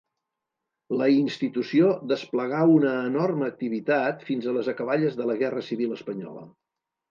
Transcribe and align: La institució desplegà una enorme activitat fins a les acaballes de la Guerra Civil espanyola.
La 1.01 1.09
institució 1.15 1.91
desplegà 2.13 2.63
una 2.77 2.95
enorme 3.11 3.47
activitat 3.49 4.27
fins 4.33 4.49
a 4.53 4.57
les 4.59 4.73
acaballes 4.75 5.21
de 5.23 5.31
la 5.33 5.39
Guerra 5.45 5.67
Civil 5.71 5.97
espanyola. 6.01 6.51